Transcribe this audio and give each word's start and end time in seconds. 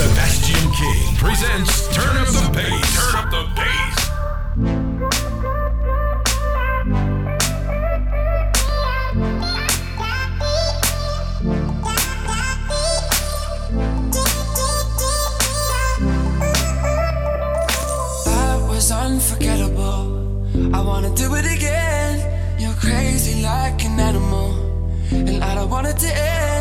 Sebastian 0.00 0.66
King 0.72 1.14
presents 1.16 1.94
Turn 1.94 2.16
Up 2.16 2.28
the 2.28 2.48
Bass. 2.54 2.96
Turn 2.96 3.16
Up 3.20 3.30
the 3.30 3.44
Bass. 3.54 3.96
That 18.24 18.58
was 18.70 18.90
unforgettable. 18.90 20.74
I 20.74 20.80
wanna 20.80 21.14
do 21.14 21.34
it 21.34 21.44
again. 21.44 22.58
You're 22.58 22.72
crazy 22.80 23.42
like 23.42 23.84
an 23.84 24.00
animal, 24.00 24.54
and 25.12 25.44
I 25.44 25.54
don't 25.54 25.68
want 25.68 25.88
it 25.88 25.98
to 25.98 26.08
end. 26.08 26.59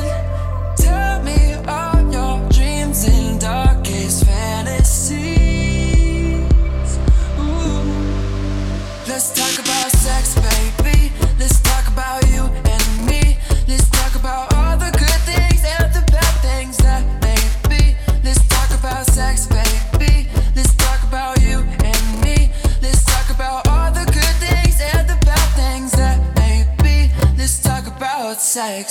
I 28.62 28.84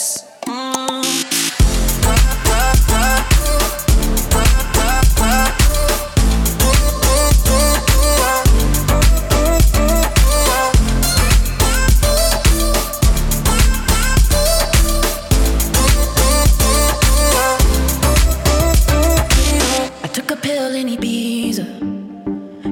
took 20.13 20.31
a 20.31 20.37
pill 20.37 20.75
in 20.75 20.87
Ibiza 20.89 21.67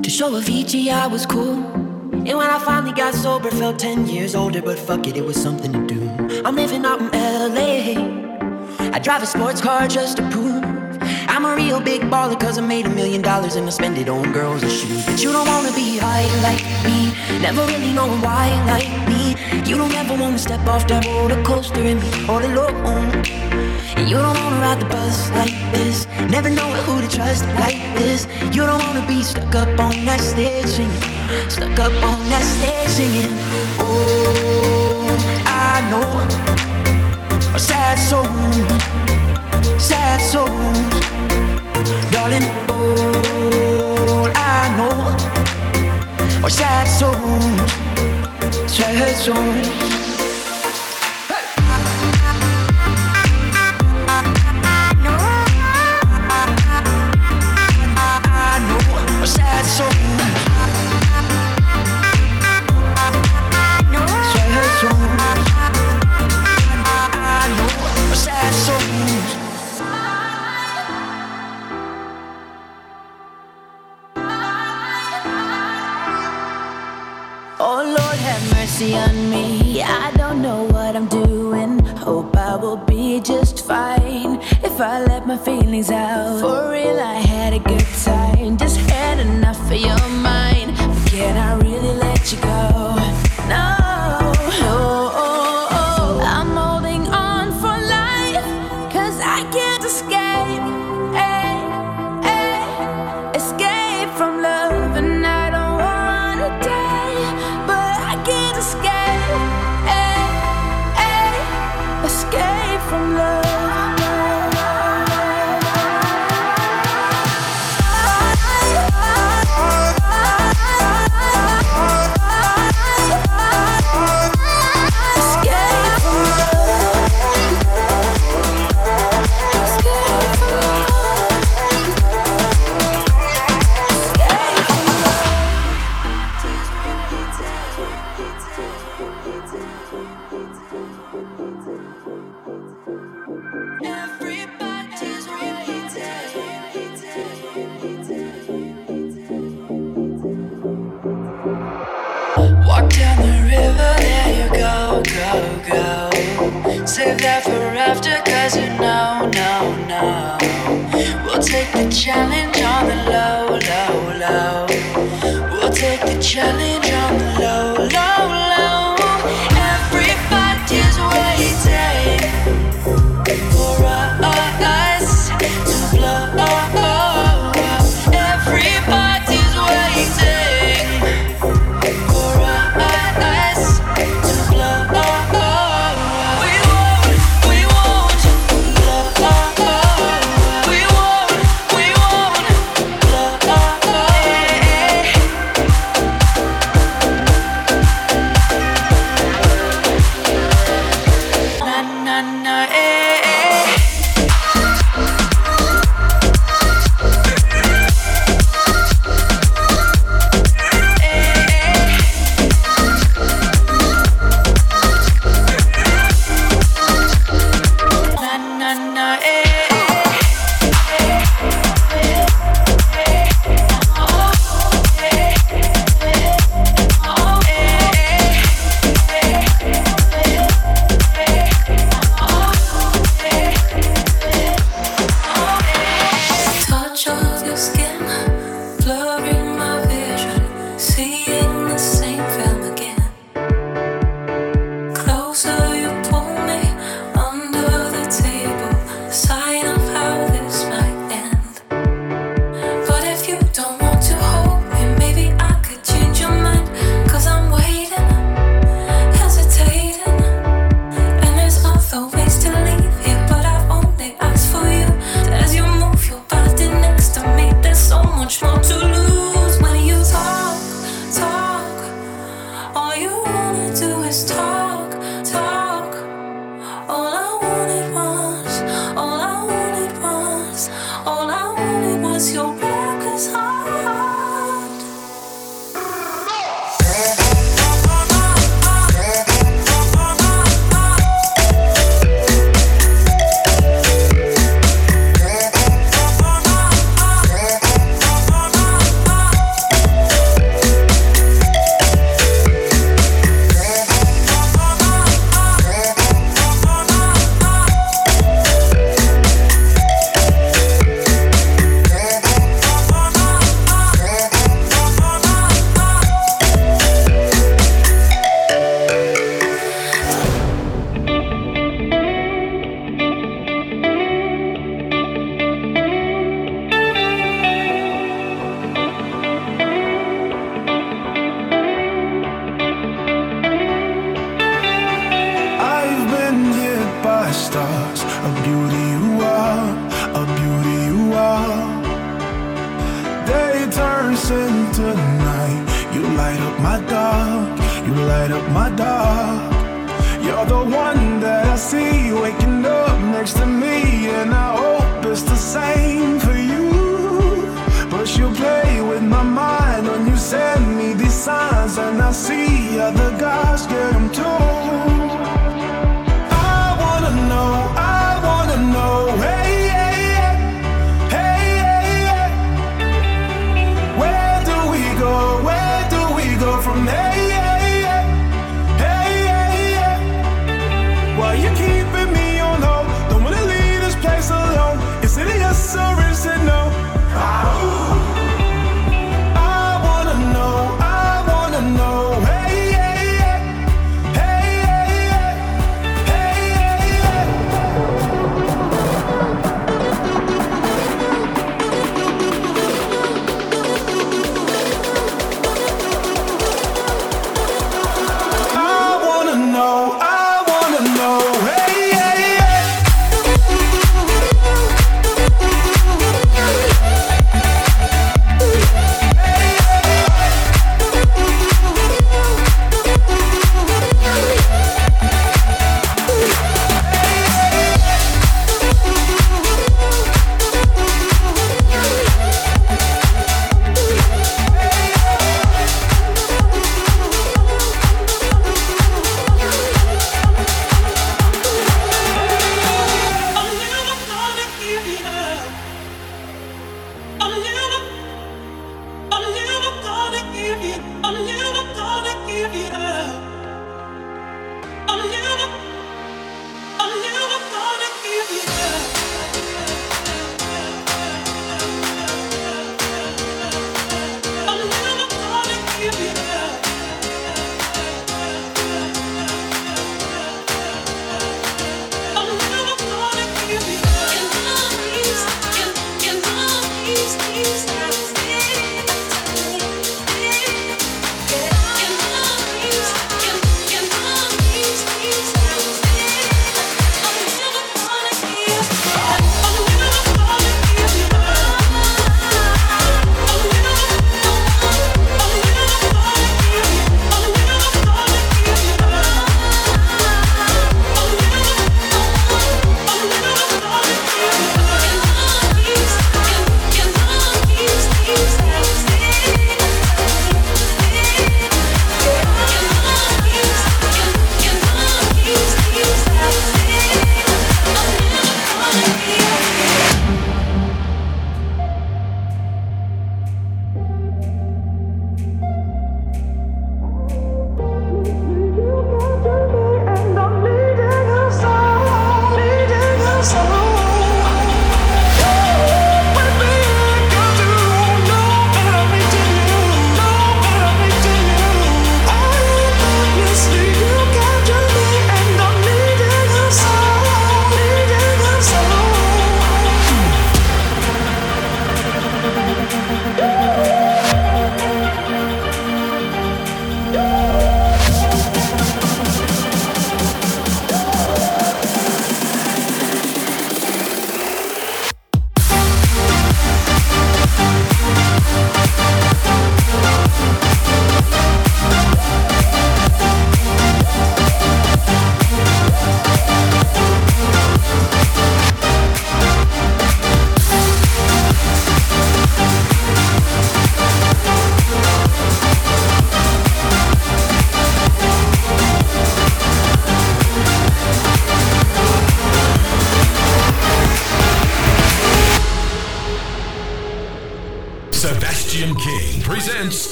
to 0.00 0.08
show 0.08 0.30
Avicii 0.30 0.92
I 0.92 1.08
was 1.08 1.26
cool. 1.26 1.54
And 1.54 2.38
when 2.38 2.48
I 2.48 2.60
finally 2.60 2.92
got 2.92 3.14
sober, 3.14 3.50
felt 3.50 3.80
10 3.80 4.06
years 4.06 4.36
older, 4.36 4.62
but 4.62 4.78
fuck 4.78 5.08
it, 5.08 5.16
it 5.16 5.24
was 5.24 5.36
something. 5.36 5.83
I'm 6.46 6.56
living 6.56 6.84
out 6.84 7.00
in 7.00 7.08
LA. 7.10 8.92
I 8.92 8.98
drive 8.98 9.22
a 9.22 9.26
sports 9.26 9.62
car 9.62 9.88
just 9.88 10.18
to 10.18 10.30
prove 10.30 10.62
I'm 11.26 11.46
a 11.46 11.56
real 11.56 11.80
big 11.80 12.02
baller, 12.02 12.38
cause 12.38 12.58
I 12.58 12.60
made 12.60 12.84
a 12.84 12.90
million 12.90 13.22
dollars 13.22 13.56
and 13.56 13.66
I 13.66 13.70
spend 13.70 13.96
it 13.96 14.10
on 14.10 14.30
girls 14.30 14.62
and 14.62 14.70
shoes. 14.70 15.06
But 15.06 15.22
you 15.22 15.32
don't 15.32 15.48
wanna 15.48 15.72
be 15.72 15.96
high 15.96 16.26
like 16.42 16.62
me, 16.84 17.12
never 17.40 17.64
really 17.64 17.94
knowing 17.94 18.20
why 18.20 18.48
like 18.66 18.92
me. 19.08 19.34
You 19.66 19.78
don't 19.78 19.94
ever 19.94 20.20
wanna 20.20 20.38
step 20.38 20.60
off 20.66 20.86
that 20.88 21.06
roller 21.06 21.42
coaster 21.44 21.80
and 21.80 21.98
be 21.98 22.10
all 22.28 22.44
alone. 22.44 23.10
And 23.96 24.06
you 24.06 24.16
don't 24.16 24.36
wanna 24.36 24.60
ride 24.60 24.80
the 24.80 24.86
bus 24.86 25.30
like 25.30 25.56
this. 25.72 26.06
Never 26.28 26.50
know 26.50 26.70
who 26.84 27.00
to 27.00 27.08
trust 27.08 27.46
like 27.64 27.80
this. 27.96 28.26
You 28.54 28.66
don't 28.66 28.82
wanna 28.84 29.06
be 29.06 29.22
stuck 29.22 29.54
up 29.54 29.80
on 29.80 30.04
that 30.04 30.20
stage 30.20 30.66
singing. 30.66 31.48
Stuck 31.48 31.78
up 31.78 31.94
on 32.04 32.20
that 32.28 32.44
stage 32.44 32.90
singing. 32.90 33.32
Oh, 33.80 34.43
know. 35.90 36.04
A 37.54 37.58
sad 37.58 37.98
soul. 37.98 38.24
Sad 39.78 40.20
soul, 40.20 40.48
Darling, 42.10 42.44
all 42.70 44.30
I 44.34 44.76
know 44.76 44.96
are 46.42 46.50
sad 46.50 46.86
souls. 46.86 47.70
Sad 48.70 49.16
souls. 49.16 50.13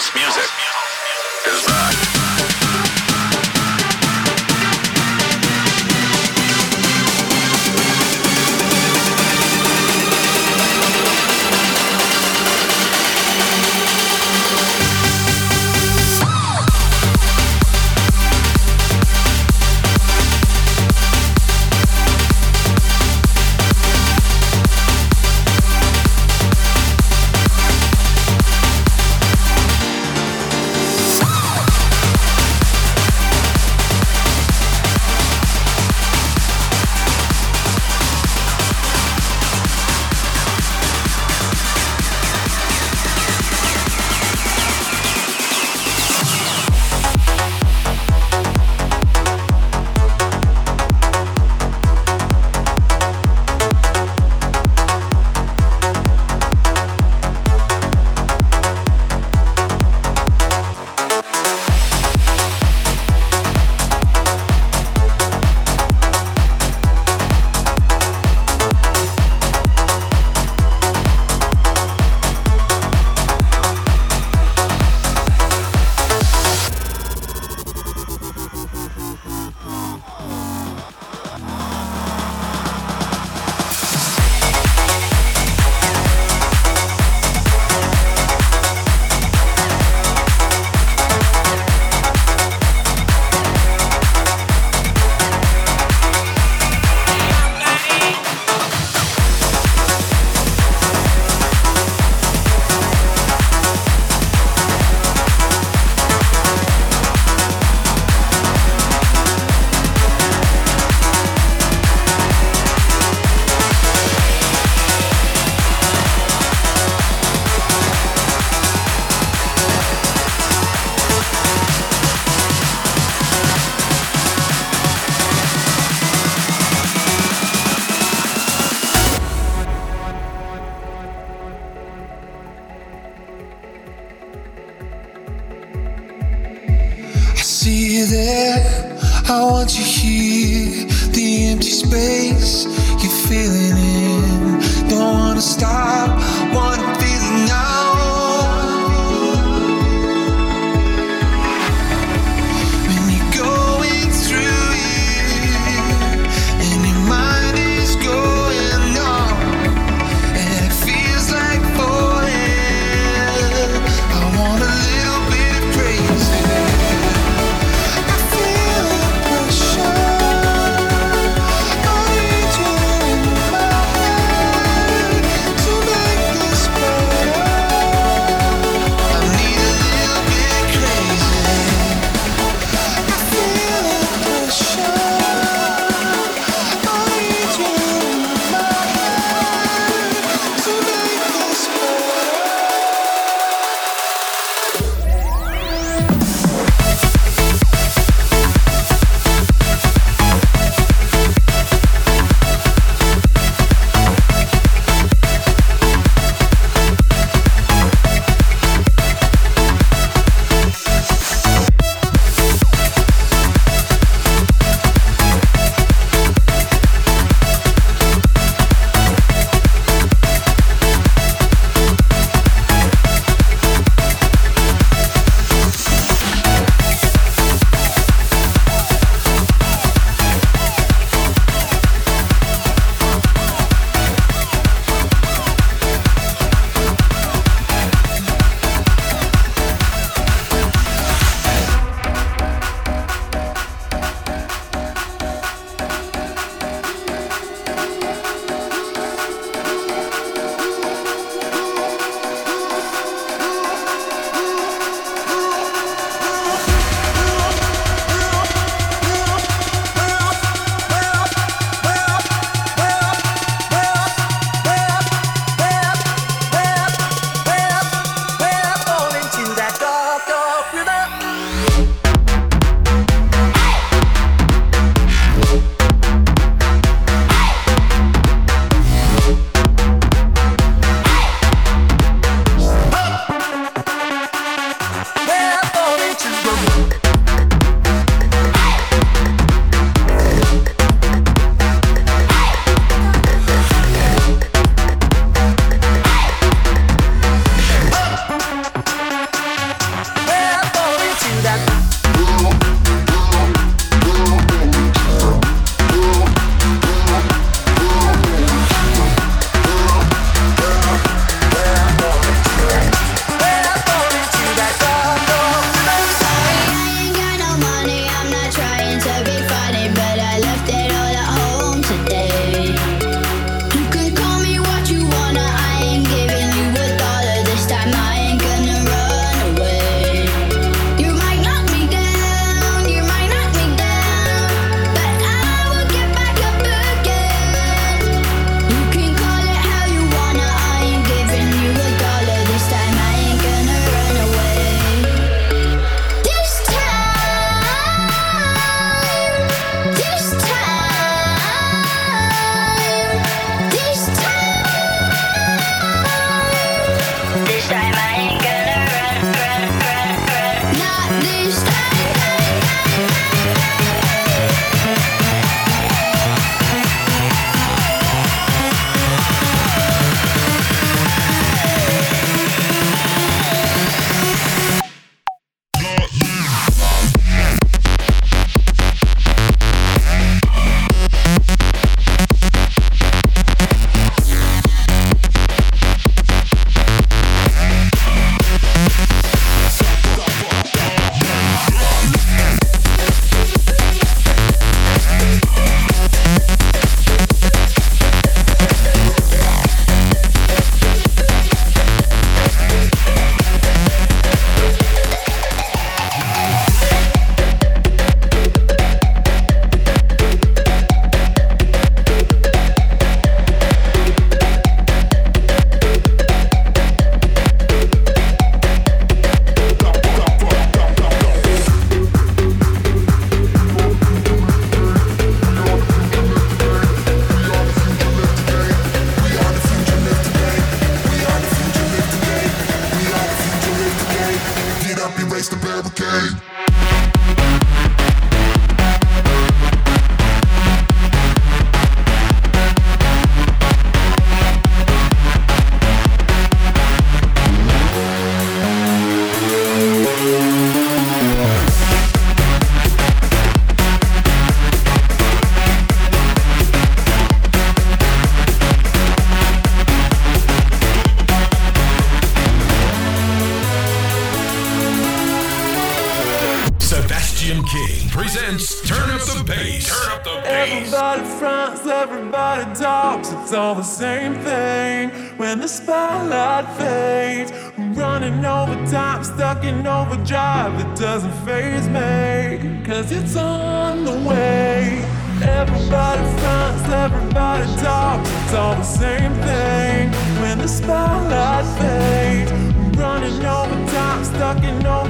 This 0.00 0.14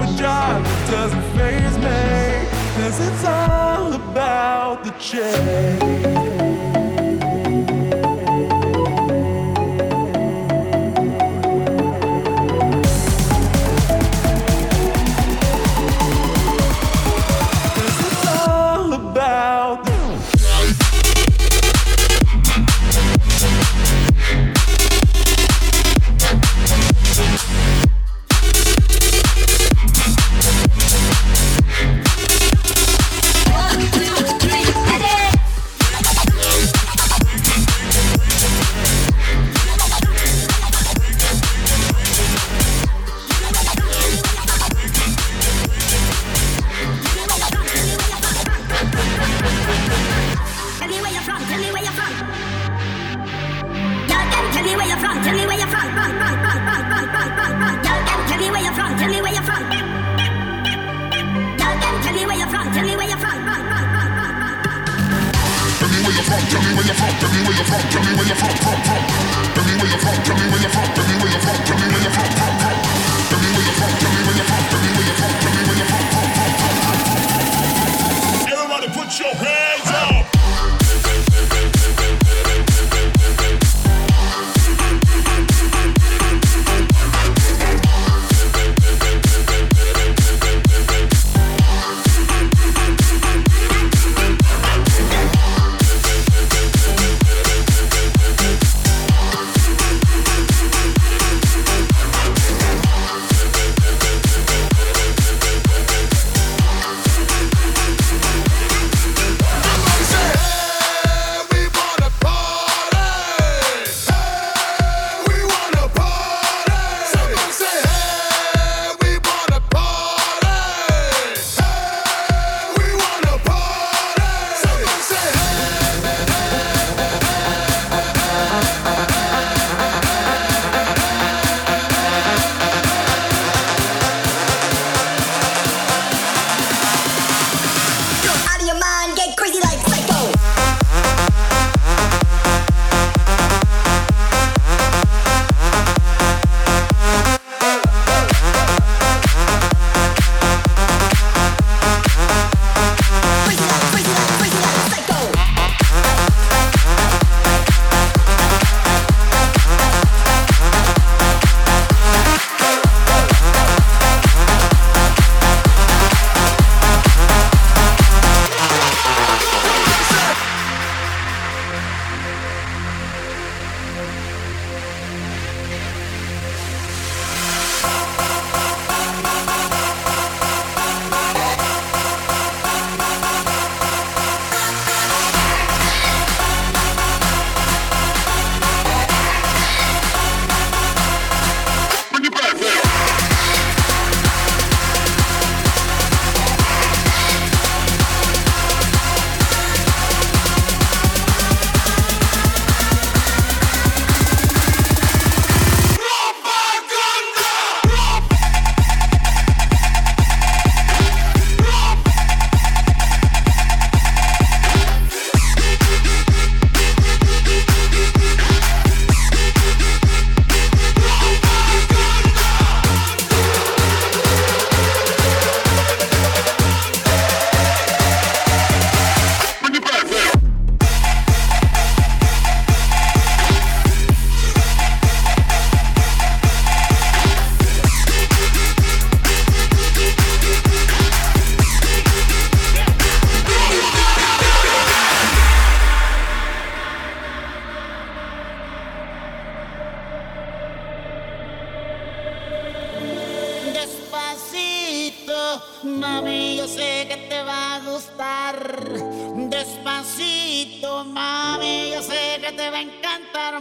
a 0.01 0.07
job 0.17 0.65
that 0.65 0.91
doesn't 0.91 1.23
faze 1.37 1.77
me, 1.79 2.49
cause 2.77 3.01
it's 3.07 3.25
all 3.25 3.93
about 3.93 4.83
the 4.85 4.91
change. 4.93 6.20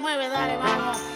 Mueve, 0.09 0.27
dale, 0.29 0.57
vamos. 0.57 1.08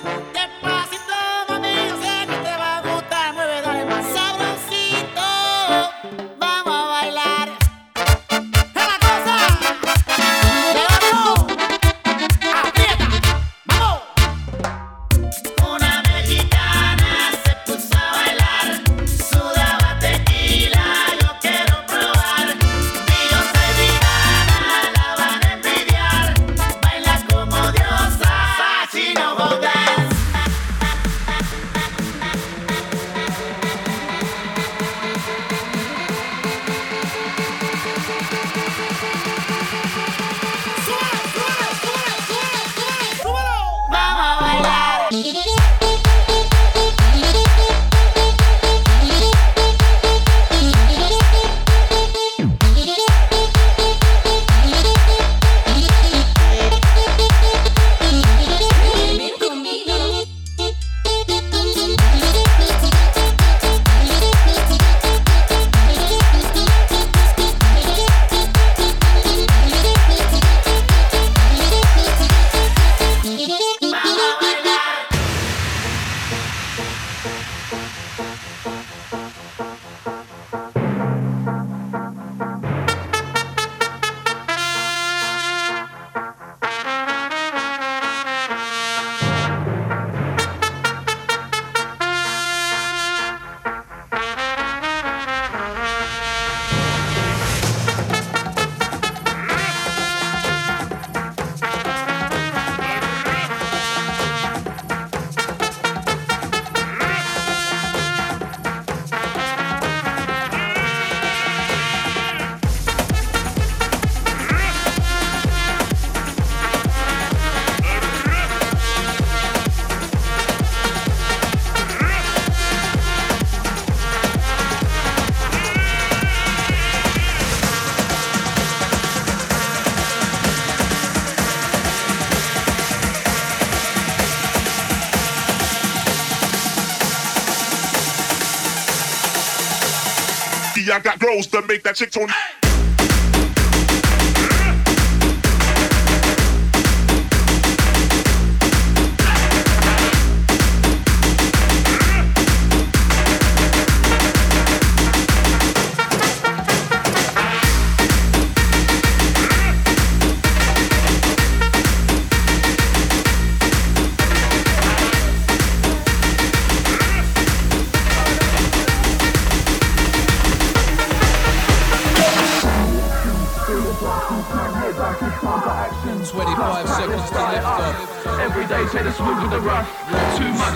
I 140.93 140.99
got 140.99 141.17
girls 141.17 141.47
that 141.47 141.65
make 141.67 141.81
that 141.83 141.95
chick 141.95 142.11
turn. 142.11 142.27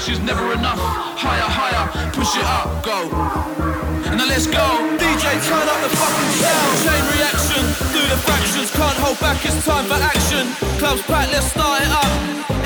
Much 0.07 0.17
is 0.17 0.23
never 0.23 0.53
enough. 0.53 0.79
Higher, 1.19 1.49
higher, 1.51 2.11
push 2.13 2.35
it 2.35 2.45
up, 2.45 2.83
go. 2.83 3.11
And 4.07 4.17
now 4.17 4.27
let's 4.27 4.47
go. 4.47 4.63
DJ, 4.95 5.25
turn 5.43 5.67
up 5.67 5.79
the 5.83 5.91
fucking 5.99 6.31
sound. 6.39 6.75
Chain 6.83 7.03
reaction, 7.11 7.63
do 7.91 8.01
the 8.07 8.19
factions. 8.23 8.71
Can't 8.71 8.97
hold 9.03 9.19
back, 9.19 9.43
it's 9.43 9.65
time 9.65 9.85
for 9.85 9.99
action. 9.99 10.47
Clubs 10.79 11.01
packed, 11.03 11.31
let's 11.33 11.51
start 11.51 11.81
it 11.81 11.91
up. 11.91 12.11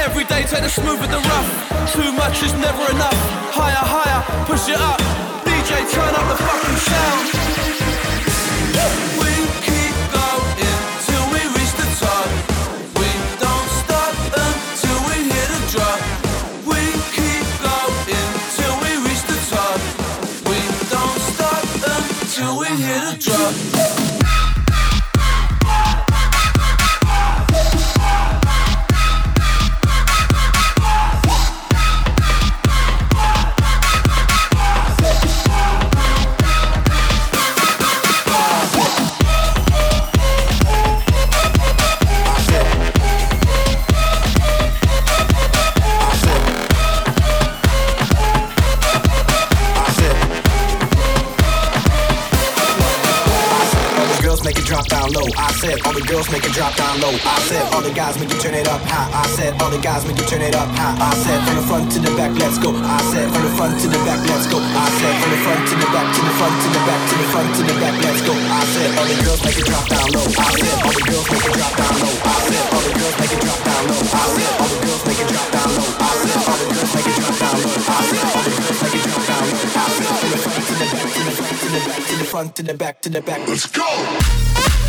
Every 0.06 0.26
day 0.26 0.44
take 0.44 0.62
the 0.62 0.70
smooth 0.70 1.02
with 1.02 1.10
the 1.10 1.22
rough. 1.34 1.50
Too 1.94 2.12
much 2.14 2.44
is 2.44 2.54
never 2.54 2.86
enough. 2.92 3.18
Higher, 3.58 3.86
higher, 3.96 4.22
push 4.46 4.70
it 4.70 4.78
up. 4.80 5.00
DJ, 5.42 5.82
turn 5.90 6.14
up 6.14 6.26
the 6.30 6.38
fucking 6.38 6.78
sound. 6.78 7.81
Make 56.42 56.50
it 56.50 56.58
drop 56.58 56.74
down 56.76 56.98
low. 57.02 57.14
I 57.14 57.38
said 57.46 57.62
all 57.74 57.82
the 57.82 57.94
guys 57.94 58.18
make 58.18 58.34
you 58.34 58.40
turn 58.42 58.54
it 58.58 58.68
up 58.68 58.82
high. 58.82 59.06
I 59.14 59.26
said 59.38 59.54
all 59.62 59.70
the 59.70 59.78
guys 59.78 60.06
make 60.10 60.18
you 60.18 60.26
turn 60.26 60.42
it 60.42 60.56
up 60.56 60.70
high. 60.74 60.98
I 60.98 61.14
said 61.22 61.38
from 61.46 61.56
the 61.62 61.66
front 61.70 61.92
to 61.94 62.00
the 62.02 62.10
back, 62.18 62.34
let's 62.42 62.58
go. 62.58 62.74
I 62.74 62.98
said 63.14 63.30
from 63.30 63.44
the 63.46 63.54
front 63.54 63.78
to 63.82 63.88
the 63.88 64.00
back, 64.02 64.22
let's 64.26 64.48
go. 64.50 64.58
I 64.58 64.90
said 64.98 65.14
from 65.22 65.30
the 65.30 65.40
front 65.46 65.62
to 65.70 65.76
the 65.78 65.88
back, 65.94 66.08
to 66.10 66.22
the 66.26 66.34
front 66.42 66.56
to 66.62 66.68
the 66.74 66.82
back, 66.82 67.02
to 67.10 67.16
the 67.22 67.26
front 67.30 67.50
to 67.56 67.62
the 67.62 67.76
back, 67.78 67.96
let's 68.02 68.22
go. 68.26 68.34
I 68.34 68.62
said 68.74 68.90
all 68.98 69.06
the 69.06 69.18
girls 69.22 69.42
make 69.46 69.58
it 69.62 69.66
drop 69.70 69.86
down 69.86 70.08
low. 70.10 70.26
I 70.26 70.50
said 70.58 70.78
all 70.82 70.94
the 70.98 71.04
girls 71.06 71.28
make 71.30 71.46
it 71.46 71.54
drop 71.54 71.74
down 71.78 71.94
low. 72.02 72.10
I 72.10 72.38
said 72.42 72.66
all 72.74 72.82
the 72.82 72.94
girls 72.98 73.18
make 73.22 73.34
it 73.34 73.42
drop 73.46 73.62
down 73.62 73.84
low. 73.86 74.02
I 74.02 74.26
said 74.26 74.56
all 74.58 74.72
the 74.72 74.82
girls 74.82 75.04
make 75.06 75.22
it 75.22 75.30
drop 75.30 75.50
down 75.52 75.70
low. 75.70 75.90
I 75.92 76.02
said 76.02 76.26
all 76.26 76.42
the 76.42 76.58
girls 76.66 76.66
make 76.66 77.06
it 77.06 77.18
drop 77.22 77.38
down 77.42 77.60
low. 77.62 77.86
I 77.86 78.02
said 78.02 78.26
all 78.26 78.42
the 78.42 78.58
girls 78.58 78.82
make 78.82 78.90
it 78.90 79.14
drop 79.22 79.22
down 79.22 79.46
low. 79.46 79.62
I 79.62 79.70
said 79.70 80.10
from 80.12 80.26
the 80.32 80.38
front 80.42 80.58
to 80.58 80.74
the 80.74 80.90
back, 80.90 81.06
the 81.06 81.52
to 81.52 81.70
the 81.70 81.82
back, 81.86 82.02
to 82.02 82.16
the 82.18 82.26
front 82.26 82.56
to 82.56 82.64
the 82.64 82.74
back, 82.74 83.02
to 83.02 83.10
the 83.10 83.22
back. 83.22 83.48
Let's 83.48 83.68
go. 83.68 84.81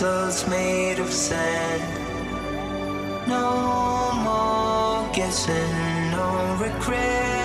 souls 0.00 0.46
made 0.46 0.98
of 0.98 1.10
sand. 1.10 1.82
No 3.26 4.12
more 4.26 5.10
guessing, 5.14 6.10
no 6.10 6.54
regret. 6.60 7.35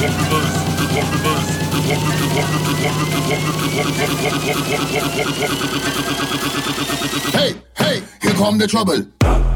Hey, 0.00 0.08
hey, 7.76 8.02
here 8.22 8.32
come 8.32 8.56
the 8.56 8.66
trouble. 8.66 9.49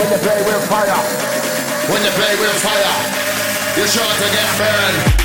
When 0.00 0.08
they 0.08 0.16
play 0.16 0.42
with 0.46 0.66
fire, 0.66 0.96
when 1.92 2.02
they 2.02 2.08
play 2.12 2.34
with 2.40 2.62
fire, 2.62 3.76
you're 3.76 3.86
sure 3.86 4.02
to 4.02 4.32
get 4.32 4.58
burned. 4.58 5.19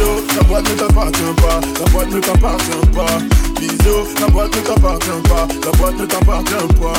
Bisous, 0.00 0.24
la 0.36 0.42
boîte 0.44 0.68
ne 0.70 0.74
t'appartient 0.76 1.34
pas, 1.36 1.60
la 1.78 1.90
boîte 1.92 2.10
ne 2.10 2.20
t'appartient 2.20 2.86
pas. 2.94 3.18
Bisous, 3.60 4.06
la 4.20 4.26
boîte 4.28 4.56
ne 4.56 4.60
t'appartient 4.62 5.28
pas, 5.28 5.46
la 5.64 5.72
boîte 5.78 5.98
ne 5.98 6.06
t'appartient 6.06 6.74
pas. 6.80 6.92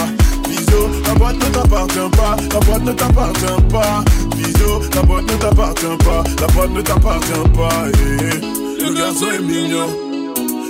Bisous, 0.48 0.90
la 1.08 1.14
boîte 1.16 1.36
ne 1.36 1.52
t'appartient 1.52 2.10
pas, 2.18 2.36
la 2.54 2.60
boîte 2.60 2.84
ne 2.84 2.92
t'appartient 2.92 3.62
pas. 3.72 4.04
Bisous, 4.38 4.82
la 4.94 5.02
boîte 5.02 5.24
ne 5.32 5.38
t'appartient 5.38 5.98
pas, 6.06 6.24
la 6.42 6.48
boîte 6.48 6.72
ne 6.72 6.82
t'appartient 6.82 7.50
pas. 7.56 7.70
eh, 7.88 8.18
eh. 8.22 8.84
Le 8.84 8.94
garçon 8.94 9.26
est 9.34 9.42
mignon, 9.42 9.88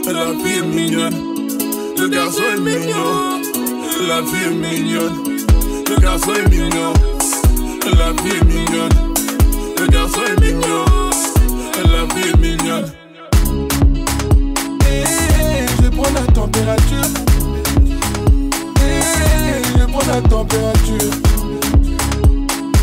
la 0.05 0.27
fille 0.41 0.59
est 0.59 0.65
mignonne. 0.65 1.15
Le 1.97 2.07
garçon 2.07 2.43
est 2.55 2.59
mignon, 2.59 3.41
la 4.07 4.23
fille 4.23 4.47
est 4.47 4.55
mignonne. 4.55 5.17
Le 5.89 6.01
garçon 6.01 6.31
est 6.33 6.49
mignon, 6.49 6.93
la 7.85 8.23
fille 8.23 8.39
est 8.39 8.45
mignonne. 8.45 9.13
Le 9.77 9.87
garçon 9.87 10.21
est 10.27 10.39
mignon, 10.41 10.85
la 11.83 12.13
vie 12.13 12.29
est 12.29 12.37
mignonne. 12.37 12.91
Eh, 14.87 15.65
je 15.83 15.89
prends 15.89 16.13
la 16.13 16.31
température. 16.31 17.09
Eh, 18.77 19.79
je 19.79 19.85
prends 19.85 20.07
la 20.07 20.21
température. 20.21 21.11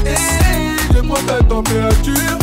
Eh, 0.07 0.95
je 0.95 1.01
prends 1.01 1.23
ta 1.27 1.43
température. 1.45 2.39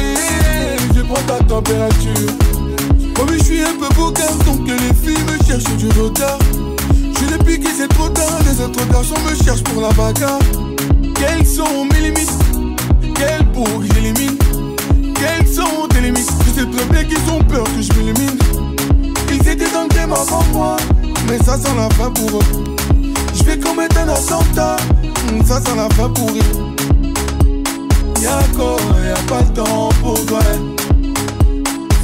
Eh, 0.00 0.94
je 0.94 1.00
prends 1.02 1.22
ta 1.26 1.44
température. 1.44 2.32
Oh 3.20 3.24
oui, 3.28 3.38
je 3.38 3.44
suis 3.44 3.62
un 3.62 3.74
peu 3.78 3.88
beau 3.94 4.10
donc 4.10 4.66
que 4.66 4.72
les 4.72 4.94
filles 4.94 5.24
me 5.24 5.44
cherchent 5.44 5.76
du 5.76 5.88
retard. 6.00 6.38
Je 7.20 7.26
l'ai 7.30 7.38
piqué, 7.44 7.68
c'est 7.76 7.88
trop 7.88 8.08
tard. 8.08 8.38
Les 8.44 8.64
autres 8.64 8.86
garçons 8.90 9.20
me 9.28 9.34
cherchent 9.44 9.64
pour 9.64 9.82
la 9.82 9.90
bagarre. 9.90 10.38
Quelles 11.14 11.46
sont 11.46 11.84
mes 11.92 12.00
limites? 12.00 12.32
Quelles 13.14 13.44
pour 13.52 13.68
j'élimine? 13.82 14.38
Quelles 15.18 15.48
sont 15.48 15.88
tes 15.88 16.00
limites 16.00 16.30
Je 16.46 16.60
sais 16.60 16.66
très 16.66 16.84
bien 16.86 17.04
qu'ils 17.04 17.30
ont 17.30 17.42
peur 17.44 17.64
que 17.64 17.82
je 17.82 17.92
m'élimine. 17.94 18.38
Ils 19.30 19.48
étaient 19.48 19.70
dans 19.72 19.82
le 19.82 19.88
game 19.88 20.12
avant 20.12 20.44
moi, 20.52 20.76
mais 21.28 21.38
ça 21.38 21.56
sent 21.58 21.74
la 21.76 21.88
fin 21.90 22.10
pour 22.10 22.40
eux. 22.40 22.76
Je 23.34 23.42
vais 23.44 23.58
commettre 23.58 23.98
un 23.98 24.08
attentat, 24.08 24.76
ça 25.44 25.60
sent 25.60 25.76
la 25.76 25.88
fin 25.94 26.08
pour 26.10 26.30
eux. 26.30 26.78
Y'a 28.22 28.40
y'a 28.40 29.14
pas 29.28 29.40
le 29.40 29.54
temps 29.54 29.88
pour 30.02 30.24
toi. 30.26 30.40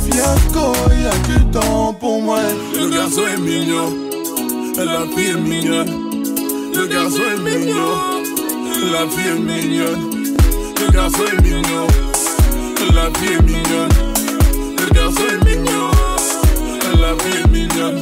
Fiasco, 0.05 0.73
y'a 1.03 1.35
du 1.35 1.45
temps 1.51 1.93
pour 1.95 2.23
moi. 2.23 2.41
Le 2.75 2.89
garçon 2.89 3.23
est 3.33 3.41
mignon, 3.41 3.95
la 4.77 5.07
fille 5.15 5.31
est 5.31 5.41
mignonne. 5.41 5.91
Le 6.75 6.81
Le 6.81 6.87
garçon 6.87 7.23
est 7.35 7.41
mignon, 7.41 7.95
la 8.93 9.09
fille 9.09 9.31
est 9.31 9.39
mignonne. 9.39 10.11
Le 10.81 10.93
garçon 10.93 11.23
est 11.33 11.43
mignon, 11.43 11.87
la 12.93 13.11
fille 13.19 13.35
est 13.35 13.43
mignonne. 13.43 13.89
Le 14.79 14.87
garçon 14.95 15.23
est 15.33 15.45
mignon, 15.45 15.91
la 17.01 17.15
fille 17.23 17.41
est 17.43 17.49
mignonne. 17.51 18.01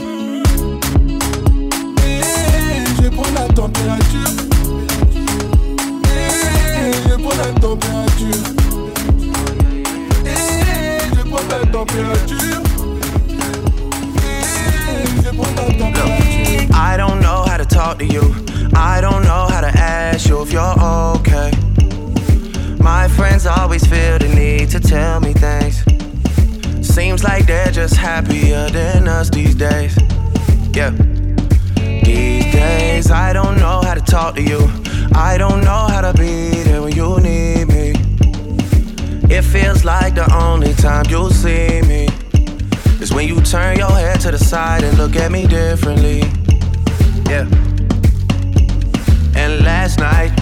Eh, 2.05 2.23
la 3.35 3.47
température. 3.55 4.33
Eh, 6.05 6.93
je 7.09 7.15
prends 7.15 7.37
la 7.39 7.61
température. 7.61 8.43
Eh, 10.27 10.99
je 11.15 11.23
prends 11.29 11.49
la 11.49 11.67
température. 11.71 12.63
Eh, 14.17 14.43
je 15.25 15.31
prends 15.37 15.55
la 15.57 15.75
température. 15.75 16.13
I 16.75 16.97
don't 16.97 17.21
know 17.21 17.45
how 17.47 17.57
to 17.57 17.65
talk 17.65 17.99
to 17.99 18.05
you. 18.05 18.35
I 18.75 19.01
don't 19.01 19.23
know 19.23 19.47
how 19.49 19.61
to 19.61 19.69
ask 19.69 20.29
you 20.29 20.43
if 20.43 20.53
you're 20.53 20.75
okay. 21.17 21.51
My 22.83 23.07
friends 23.07 23.47
always 23.47 23.87
feel 23.87 24.19
the 24.19 24.29
need 24.29 24.69
to 24.71 24.81
tell 24.81 25.21
me 25.21 25.33
things. 25.33 25.85
Seems 26.85 27.23
like 27.23 27.47
they're 27.47 27.71
just 27.71 27.95
happier 27.95 28.69
than 28.71 29.07
us 29.07 29.31
these 29.31 29.55
days. 29.55 29.97
Yeah. 30.75 30.91
These 32.03 32.53
days, 32.53 33.11
I 33.13 33.33
don't 33.33 33.57
know 33.59 33.83
how 33.83 33.95
to 33.95 34.01
talk 34.01 34.35
to 34.35 34.43
you. 34.43 34.69
I 35.15 35.39
don't 35.39 35.61
know 35.61 35.87
how 35.89 36.01
to 36.01 36.13
be 36.19 36.51
there 36.65 36.83
when 36.83 36.93
you 36.97 37.21
need 37.21 37.69
me. 37.69 37.93
It 39.31 39.43
feels 39.43 39.85
like 39.85 40.17
the 40.17 40.29
only 40.35 40.75
time 40.75 41.05
you'll 41.09 41.31
see 41.31 41.83
me 41.83 42.09
is 43.01 43.15
when 43.15 43.29
you 43.29 43.41
turn 43.43 43.79
your 43.79 43.93
head 43.93 44.21
to 44.23 44.33
the 44.33 44.39
side 44.39 44.83
and 44.83 44.99
look 44.99 45.15
at 45.15 45.31
me 45.31 45.47
differently. 45.47 46.19
Yeah. 47.31 47.47
And 49.37 49.65
last 49.65 50.01
night, 50.01 50.42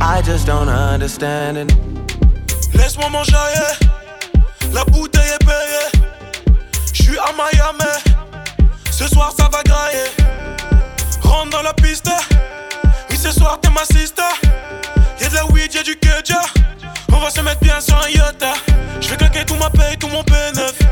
I 0.00 0.22
just 0.22 0.46
don't 0.46 0.68
understand. 0.68 1.72
Laisse-moi 2.74 3.08
m'enjailler, 3.10 3.72
la 4.72 4.84
bouteille 4.84 5.30
est 5.34 5.44
payée. 5.44 6.04
J'suis 6.92 7.18
à 7.18 7.32
Miami, 7.32 7.90
ce 8.90 9.06
soir 9.08 9.32
ça 9.36 9.48
va 9.52 9.62
grailler. 9.62 10.10
Rentre 11.22 11.50
dans 11.50 11.62
la 11.62 11.72
piste, 11.74 12.10
oui 13.10 13.16
ce 13.16 13.30
soir 13.32 13.58
t'es 13.60 13.70
ma 13.70 13.84
sister. 13.84 14.22
Y'a 15.20 15.28
de 15.28 15.34
la 15.34 15.46
weed, 15.46 15.72
y'a 15.74 15.82
du 15.82 15.96
keja. 15.96 16.40
On 17.12 17.18
va 17.18 17.30
se 17.30 17.40
mettre 17.40 17.60
bien 17.60 17.80
sur 17.80 17.96
un 17.96 18.08
yacht. 18.08 18.44
J'vais 19.00 19.16
claquer 19.16 19.44
tout 19.44 19.56
ma 19.56 19.70
paye, 19.70 19.96
tout 19.98 20.08
mon 20.08 20.22
P9. 20.22 20.83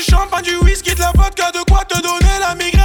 Du 0.00 0.10
champagne, 0.10 0.44
du 0.44 0.56
whisky, 0.56 0.94
de 0.94 1.00
la 1.00 1.12
vodka, 1.14 1.50
de 1.52 1.62
quoi 1.70 1.84
te 1.84 2.00
donner 2.00 2.38
la 2.40 2.54
migraine 2.54 2.79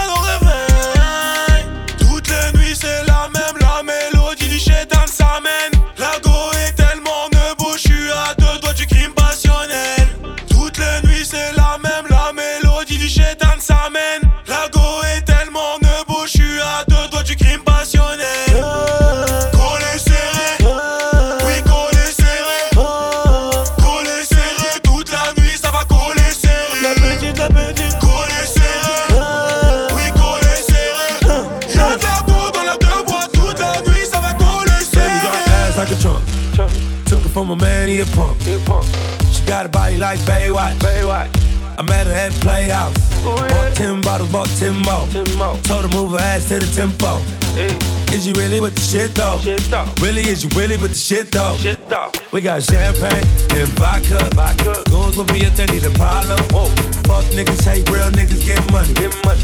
from 37.35 37.49
a 37.49 37.55
man, 37.57 37.89
he 37.89 37.99
a 37.99 38.05
punk. 38.15 38.39
She 39.33 39.43
got 39.45 39.65
a 39.65 39.69
body 39.69 39.97
like 39.97 40.19
Baywatch. 40.19 40.79
Baywatch. 40.79 41.27
I 41.77 41.81
met 41.81 42.07
her 42.07 42.13
at 42.13 42.31
Playhouse. 42.39 42.95
Bought 43.25 43.75
10 43.75 43.99
bottles, 43.99 44.31
bought 44.31 44.47
10 44.47 44.71
more. 44.87 45.05
Told 45.67 45.83
her 45.83 45.91
move 45.91 46.11
her 46.11 46.19
ass 46.19 46.47
to 46.47 46.59
the 46.59 46.71
tempo. 46.71 47.19
Is 48.15 48.25
you 48.25 48.31
really 48.35 48.61
with 48.61 48.75
the 48.75 48.79
shit 48.79 49.13
though? 49.15 49.35
Really, 50.01 50.21
is 50.21 50.45
you 50.45 50.49
really 50.55 50.77
with 50.77 50.91
the 50.91 50.97
shit 50.97 51.29
though? 51.29 51.57
We 52.31 52.39
got 52.39 52.63
champagne 52.63 53.27
and 53.51 53.67
vodka. 53.75 54.31
Goons 54.89 55.17
will 55.17 55.25
be 55.25 55.43
if 55.43 55.57
they 55.57 55.65
need 55.65 55.83
a 55.83 55.91
problem. 55.91 56.39
Fuck 57.03 57.25
niggas, 57.35 57.65
hate 57.67 57.89
real 57.89 58.11
niggas, 58.15 58.47
get 58.47 58.63
money. 58.71 58.93
Get 58.93 59.11
money. 59.27 59.43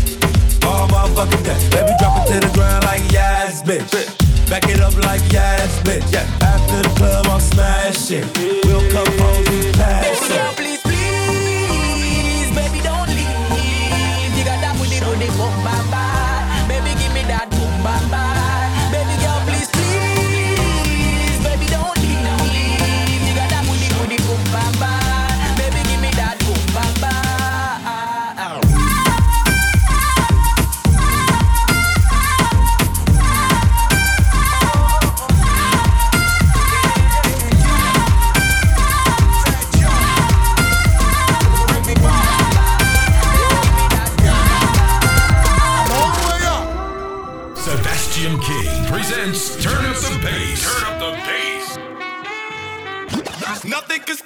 All 0.63 0.87
motherfucking 0.87 1.43
day. 1.43 1.59
Baby, 1.75 1.91
drop 1.99 2.23
it 2.23 2.31
to 2.31 2.47
the 2.47 2.53
ground 2.55 2.85
like 2.85 3.03
yes, 3.11 3.61
bitch. 3.63 4.30
Back 4.51 4.67
it 4.67 4.81
up 4.81 4.97
like 4.97 5.23
yes, 5.31 5.79
bitch. 5.79 6.11
Yeah 6.11 6.41
after 6.71 6.89
the 6.89 6.95
club, 6.95 7.25
I'm 7.27 7.39
smashing. 7.39 8.27
We'll 8.65 8.83
come 8.91 9.07
home, 9.19 9.43
we 9.49 9.71
pass 9.73 10.29
it. 10.29 10.57
please, 10.57 10.81
please, 10.81 12.49
baby, 12.55 12.79
don't 12.83 13.07
leave. 13.09 14.37
You 14.37 14.43
got 14.43 14.59
that 14.61 14.75
booty, 14.77 14.99
booty, 14.99 15.27
boom, 15.37 15.37
bye, 15.37 15.60
bye. 15.60 15.60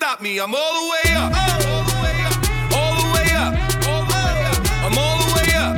Stop 0.06 0.22
me. 0.22 0.38
I'm 0.40 0.54
all 0.54 0.74
the 0.78 0.86
way 0.92 1.08
up. 1.18 1.34
All 1.34 2.94
the 2.94 3.10
way 3.16 3.28
up. 3.42 3.54
I'm 4.86 4.98
all 5.02 5.18
the 5.18 5.30
way 5.34 5.50
up. 5.58 5.74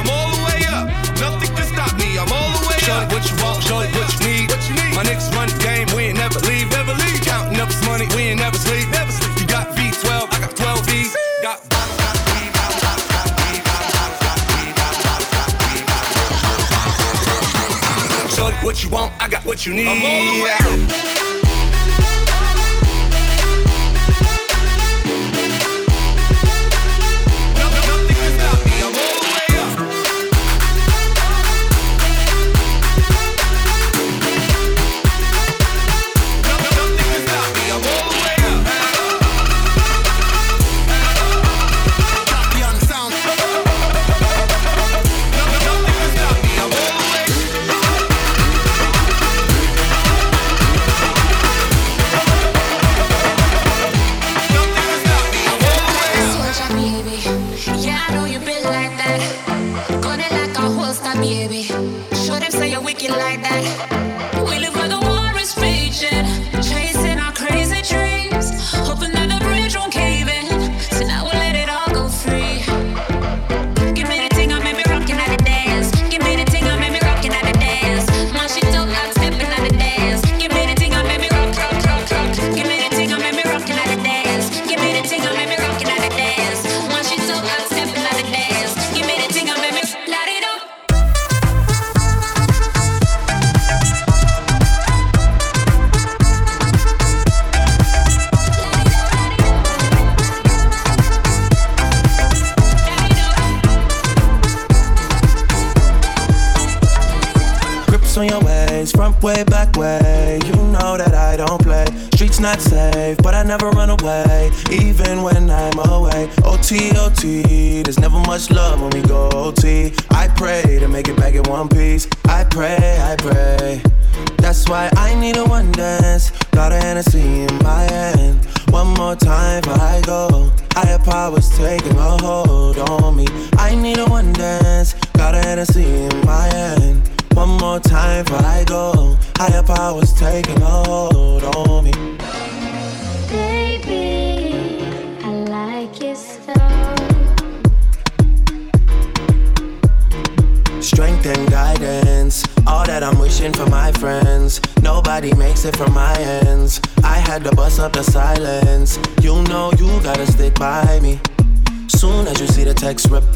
I'm 0.00 0.08
all 0.08 0.28
the 0.32 0.40
way 0.48 0.60
up. 0.72 0.88
Nothing 1.20 1.52
can 1.52 1.66
stop 1.68 1.92
me. 2.00 2.16
I'm 2.16 2.32
all 2.32 2.50
the 2.56 2.64
way 2.64 2.80
up. 2.80 2.88
Shorty, 2.88 3.06
what 3.12 3.22
you 3.28 3.36
want, 3.44 3.60
shorty, 3.68 3.92
what 3.92 4.08
you 4.16 4.24
need. 4.24 4.96
My 4.96 5.04
niggas 5.04 5.28
run 5.36 5.48
the 5.52 5.58
game, 5.60 5.86
we 5.94 6.08
ain't 6.08 6.16
never 6.16 6.40
leave. 6.48 6.70
Never 6.72 6.94
leave. 7.04 7.20
Counting 7.20 7.60
up 7.60 7.68
this 7.68 7.84
money, 7.84 8.06
we 8.16 8.32
ain't 8.32 8.40
never 8.40 8.56
sleep. 8.56 8.88
Never 8.88 9.12
sleep. 9.12 9.40
You 9.40 9.46
got 9.46 9.68
V12, 9.76 10.32
I 10.32 10.40
got 10.40 10.56
12 10.56 10.86
V's. 10.88 11.12
Got 11.44 11.60
Shorty, 18.32 18.56
what 18.64 18.82
you 18.82 18.88
want, 18.88 19.12
I 19.20 19.28
got 19.28 19.44
what 19.44 19.66
you 19.66 19.74
need. 19.74 19.86
I'm 19.86 20.00
all 20.00 20.24
the 20.32 20.42
way 20.44 21.32
up. 21.32 21.35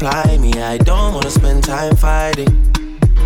Reply 0.01 0.35
me. 0.37 0.51
I 0.53 0.77
don't 0.79 1.13
wanna 1.13 1.29
spend 1.29 1.63
time 1.63 1.95
fighting. 1.95 2.49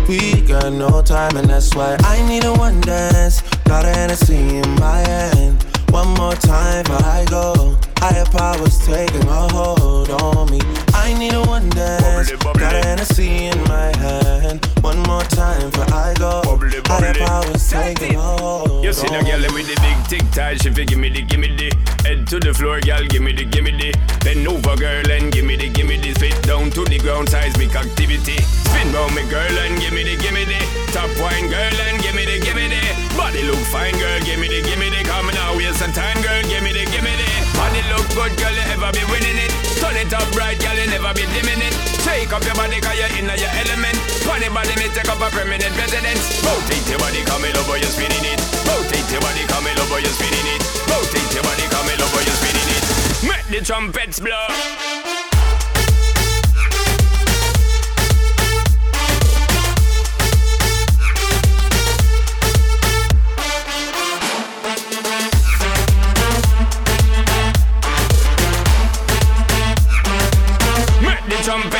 We 0.08 0.42
got 0.42 0.70
no 0.72 1.00
time, 1.00 1.36
and 1.36 1.48
that's 1.48 1.74
why 1.74 1.96
I 2.00 2.20
need 2.28 2.44
a 2.44 2.52
one 2.52 2.82
dance. 2.82 3.40
Got 3.64 3.86
a 3.86 3.88
Hennessy 3.88 4.58
in 4.58 4.74
my 4.74 4.98
hand. 4.98 5.64
One 5.90 6.08
more 6.14 6.34
time 6.34 6.84
I 6.88 7.24
go. 7.30 7.78
Higher 7.98 8.26
powers 8.26 8.78
taking 8.86 9.26
a 9.26 9.48
hold 9.52 10.10
on 10.10 10.50
me. 10.50 10.60
I 11.06 11.14
need 11.14 11.34
a 11.34 11.42
one 11.44 11.68
dance. 11.70 12.32
Got 12.32 12.74
a 12.74 12.82
Hennessy 12.82 13.46
in 13.46 13.58
my 13.68 13.96
hand. 13.96 14.66
One 14.82 14.98
more 15.06 15.22
time 15.22 15.70
before 15.70 15.94
I 15.94 16.12
go. 16.18 16.42
Higher 16.86 17.14
powers 17.14 17.70
taking 17.70 18.14
hold 18.14 18.84
You 18.84 18.92
see 18.92 19.06
the 19.06 19.22
girl 19.22 19.42
with 19.54 19.66
the 19.70 19.78
big 19.82 19.98
tic 20.10 20.30
tac, 20.32 20.60
she 20.62 20.70
fi 20.70 20.84
gimme 20.84 21.08
the 21.08 21.22
gimme 21.22 21.54
the 21.54 21.70
Head 22.02 22.26
to 22.26 22.40
the 22.40 22.52
floor, 22.52 22.80
girl, 22.80 23.04
gimme 23.06 23.32
the 23.32 23.44
gimme 23.44 23.70
the 23.70 23.94
Bend 24.24 24.48
over, 24.48 24.74
girl, 24.76 25.10
and 25.10 25.32
gimme 25.32 25.56
the 25.56 25.68
gimme 25.68 25.96
the 25.96 26.12
Spit 26.14 26.42
down 26.42 26.70
to 26.70 26.84
the 26.84 26.98
ground, 26.98 27.28
seismic 27.28 27.74
activity 27.76 28.38
Spin 28.42 28.92
round 28.92 29.14
me, 29.14 29.22
girl, 29.30 29.58
and 29.62 29.78
gimme 29.78 30.02
the 30.02 30.16
gimme 30.16 30.44
the 30.44 30.58
Top 30.90 31.10
wine, 31.22 31.48
girl, 31.48 31.76
and 31.86 32.02
gimme 32.02 32.24
the 32.26 32.38
gimme 32.42 32.66
the 32.66 32.75
Body 33.16 33.42
look 33.48 33.64
fine, 33.72 33.96
girl, 33.96 34.20
gimme 34.20 34.46
the 34.46 34.60
gimme 34.60 34.92
the 34.92 35.00
Come 35.08 35.32
now, 35.32 35.56
waste 35.56 35.80
some 35.80 35.92
time, 35.92 36.20
girl, 36.20 36.42
gimme 36.44 36.70
the 36.72 36.84
gimme 36.92 37.10
the. 37.16 37.28
Body 37.56 37.80
look 37.88 38.04
good, 38.12 38.32
girl, 38.36 38.52
you 38.52 38.64
ever 38.76 38.92
be 38.92 39.02
winning 39.08 39.40
it. 39.40 39.50
Turn 39.80 39.96
it 39.96 40.12
up 40.12 40.28
right, 40.36 40.56
girl, 40.60 40.76
you 40.76 40.86
never 40.92 41.12
be 41.16 41.24
dimming 41.32 41.64
it. 41.64 41.72
Shake 42.04 42.32
up 42.32 42.44
your 42.44 42.54
body, 42.54 42.76
cause 42.78 42.96
you're 43.00 43.12
in 43.16 43.24
your 43.24 43.52
element. 43.64 43.96
Funny 44.28 44.52
body, 44.52 44.76
me 44.76 44.92
take 44.92 45.08
up 45.08 45.18
a 45.18 45.28
permanent 45.32 45.72
residence. 45.80 46.44
Rotate 46.44 46.86
your 46.92 47.00
body, 47.00 47.24
come 47.24 47.44
over, 47.44 47.80
you're 47.80 47.88
spinning 47.88 48.24
it. 48.24 48.38
Rotate 48.68 49.08
your 49.08 49.24
body, 49.24 49.42
come 49.48 49.64
over, 49.64 49.98
you're 49.98 50.12
spinning 50.12 50.48
it. 50.52 50.60
Rotate 50.84 51.32
your 51.32 51.42
body, 51.42 51.64
come 51.72 51.88
over, 51.88 52.20
you're 52.20 52.38
spinning 52.38 52.68
it. 52.76 52.84
Make 53.24 53.48
the 53.48 53.64
trumpets 53.64 54.20
blow 54.20 55.25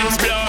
trumpets 0.07 0.24
blow 0.24 0.46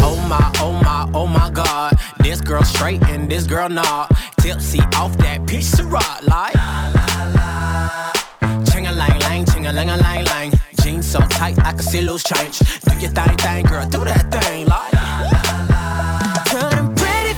Oh 0.00 0.16
my, 0.28 0.52
oh 0.60 0.72
my, 0.72 1.10
oh 1.14 1.26
my 1.26 1.50
god. 1.50 1.98
This 2.20 2.40
girl 2.40 2.62
straight 2.62 3.02
and 3.04 3.30
this 3.30 3.46
girl 3.46 3.68
not. 3.68 4.10
Tipsy 4.38 4.80
off 4.96 5.16
that 5.18 5.46
piece 5.46 5.78
of 5.78 5.90
rock, 5.90 6.20
like. 6.26 6.97
Tight, 11.38 11.58
I 11.64 11.70
can 11.70 11.82
see 11.82 12.00
loose 12.00 12.24
change. 12.24 12.58
Do 12.58 12.92
your 12.98 13.12
thing, 13.12 13.36
thing, 13.36 13.64
girl, 13.66 13.86
do 13.88 14.04
that 14.04 14.24
thing, 14.34 14.66
like. 14.66 14.92
Pretty 17.00 17.34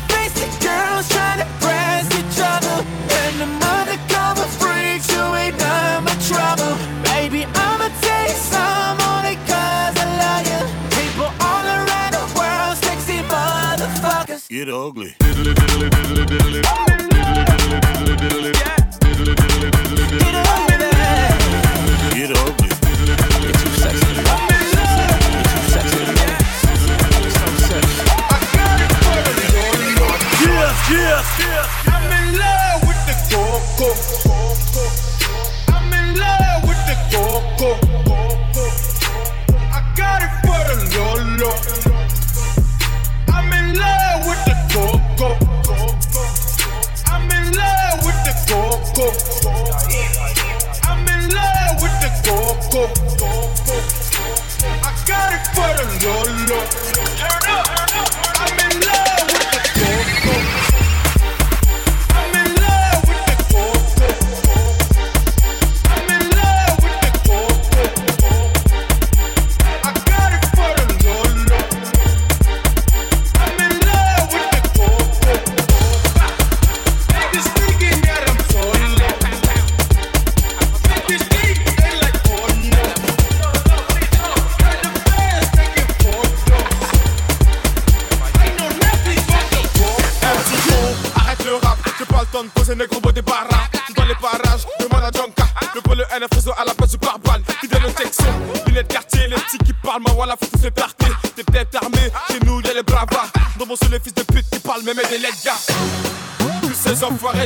girls 0.64 1.06
press. 1.60 2.04
And 3.20 3.34
the 3.40 3.48
undercover 3.76 4.46
freaks 4.58 5.06
ain't 5.42 5.56
trouble. 6.30 6.72
Baby, 7.12 7.44
I'ma 7.66 7.88
you 8.32 8.38
some 8.52 8.96
I 10.00 10.06
love 10.22 10.44
you. 10.50 10.60
People 10.96 11.28
all 11.48 11.66
around 11.76 12.12
the 12.16 12.24
world, 12.38 12.76
sexy 12.84 13.18
motherfuckers. 13.28 14.48
Get 14.48 14.68
ugly. 14.70 15.14
Get 22.14 22.36
ugly. 22.36 22.59
Yes, 30.90 31.38
yes. 31.38 31.68
I'm 31.86 32.10
in 32.10 32.36
love 32.36 32.82
with 32.82 33.06
the 33.06 33.14
coco. 33.30 34.29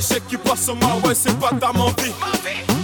Sais 0.01 0.21
qui 0.29 0.37
passent 0.37 0.65
sur 0.65 0.77
moi, 0.77 0.97
ouais, 1.05 1.15
c'est 1.15 1.39
pas 1.39 1.51
ta 1.51 1.71
envie. 1.71 2.13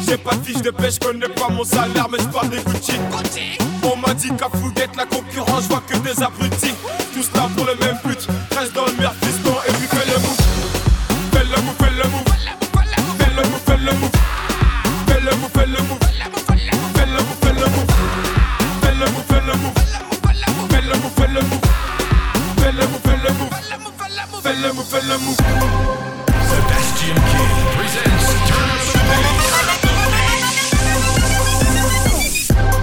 J'ai 0.07 0.17
pas 0.17 0.35
de 0.35 0.45
fiche 0.45 0.63
de 0.63 0.71
pêche, 0.71 0.99
connais 0.99 1.29
pas 1.29 1.49
mon 1.49 1.65
salaire, 1.65 2.09
mais 2.11 2.19
je 2.19 2.29
parle 2.29 2.51
des 2.51 2.63
Gucci. 2.63 2.93
On 3.83 3.97
m'a 3.97 4.15
dit 4.15 4.31
qu'à 4.37 4.49
Fouguette, 4.59 4.97
la 4.97 5.07
concurrence, 5.07 5.65
je 5.65 5.69
vois 5.69 5.83
que 5.87 5.97
des 5.99 6.23
abrutis. 6.23 6.50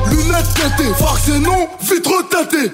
Lunettes 0.09 0.53
teintées, 0.55 0.93
farce 0.97 1.27
et 1.29 1.39
non, 1.39 1.67
vitre 1.81 2.27
teintée. 2.29 2.71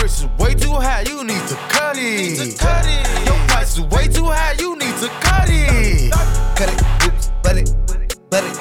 Bricks 0.00 0.20
is 0.20 0.28
way 0.38 0.54
too 0.54 0.72
high, 0.72 1.02
you 1.02 1.22
need 1.24 1.46
to 1.46 1.54
cut 1.68 1.96
it. 1.98 2.58
Cut 2.58 2.86
it. 2.86 3.26
Your 3.26 3.36
price 3.48 3.76
is 3.76 3.84
way 3.92 4.08
too 4.08 4.24
high, 4.24 4.54
you 4.58 4.76
need 4.76 4.96
to 4.96 5.08
cut 5.20 5.48
it. 5.48 6.12
Cut 6.56 6.72
it, 6.72 6.80
oops, 7.06 7.30
but 7.42 7.56
it, 7.58 7.74
but 7.86 8.00
it, 8.00 8.18
but 8.30 8.44
it, 8.44 8.56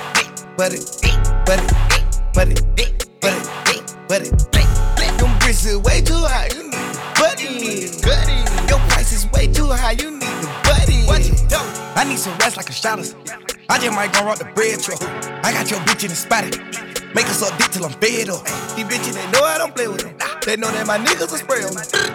but 0.57 0.73
it, 0.73 0.83
but 2.33 2.47
it, 2.49 2.63
but 3.21 3.33
it, 3.73 3.95
but 4.07 4.21
it. 4.21 4.49
Them 5.17 5.37
bricks 5.39 5.65
is 5.65 5.77
way 5.77 6.01
too 6.01 6.13
high, 6.13 6.49
you 6.55 6.63
need 6.63 6.71
to 6.71 6.99
it. 7.31 8.03
Cut 8.03 8.27
it. 8.27 8.69
Your 8.69 8.79
price 8.89 9.11
is 9.11 9.31
way 9.31 9.47
too 9.47 9.67
high, 9.67 9.91
you 9.91 10.11
need 10.11 10.41
to 10.43 10.47
butt 10.63 10.87
it. 10.87 11.07
What 11.07 11.25
you 11.25 11.35
do? 11.47 11.57
I 11.95 12.03
need 12.07 12.19
some 12.19 12.37
rest 12.37 12.57
like 12.57 12.69
a 12.69 12.73
shotters. 12.73 13.15
I 13.69 13.79
just 13.79 13.95
might 13.95 14.11
go 14.13 14.25
rock 14.25 14.39
the 14.39 14.45
bread 14.45 14.81
truck. 14.81 15.01
I 15.43 15.51
got 15.51 15.69
your 15.71 15.79
bitch 15.81 16.03
in 16.03 16.09
the 16.09 16.15
spotted. 16.15 16.88
Make 17.15 17.25
us 17.25 17.41
up 17.41 17.57
dick 17.57 17.71
till 17.71 17.85
I'm 17.85 17.91
fed 17.97 18.29
up. 18.29 18.45
These 18.77 18.85
bitches, 18.85 19.13
they 19.17 19.25
know 19.31 19.43
I 19.43 19.57
don't 19.57 19.73
play 19.73 19.87
with 19.87 20.01
them. 20.01 20.13
They 20.45 20.55
know 20.57 20.69
that 20.69 20.85
my 20.85 20.97
niggas 20.97 21.33
will 21.33 21.41
spray. 21.41 21.65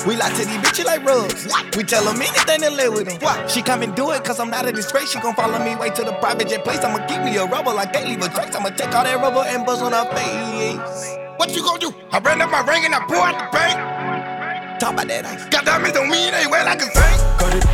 We 0.07 0.17
lie 0.17 0.31
to 0.31 0.45
these 0.47 0.63
bitches 0.63 0.87
like 0.87 1.05
rubs. 1.05 1.51
We 1.77 1.83
tell 1.83 2.05
them 2.05 2.23
anything 2.23 2.61
to 2.63 2.71
live 2.71 2.95
with 2.95 3.07
them. 3.11 3.49
She 3.49 3.61
come 3.61 3.83
and 3.83 3.95
do 3.95 4.13
it 4.13 4.23
cause 4.23 4.39
I'm 4.39 4.51
not 4.51 4.67
a 4.67 4.73
disgrace. 4.73 5.11
She 5.11 5.19
gon' 5.19 5.35
follow 5.35 5.59
me 5.59 5.75
way 5.77 5.91
to 5.91 6.05
the 6.05 6.13
private 6.23 6.49
jet 6.49 6.63
place. 6.63 6.79
I'ma 6.79 7.05
keep 7.07 7.23
me 7.23 7.37
a 7.37 7.45
rubber 7.45 7.75
like 7.75 7.93
they 7.93 8.07
leave 8.07 8.23
a 8.23 8.29
trace. 8.29 8.55
I'ma 8.55 8.71
take 8.71 8.95
all 8.95 9.05
that 9.05 9.17
rubber 9.19 9.43
and 9.49 9.67
buzz 9.67 9.83
on 9.83 9.93
her 9.93 10.07
face. 10.15 11.19
What 11.39 11.55
you 11.57 11.63
gon' 11.63 11.81
do? 11.81 11.93
I 12.13 12.19
ran 12.21 12.41
up 12.41 12.51
my 12.51 12.61
ring 12.63 12.85
and 12.85 12.95
I 12.95 13.05
pour 13.07 13.19
out 13.19 13.35
the 13.35 13.51
bank. 13.51 14.79
Talk 14.79 14.95
about 14.95 15.09
that 15.09 15.27
ice. 15.27 15.45
Got 15.51 15.65
diamonds 15.65 15.99
on 15.99 16.09
me, 16.09 16.31
they 16.31 16.47
wear 16.47 16.65
like 16.65 16.79
a 16.79 16.87
saint. 16.87 17.21
Cut 17.39 17.55
it, 17.55 17.65